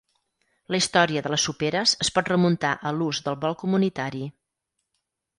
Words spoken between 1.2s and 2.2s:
de les soperes es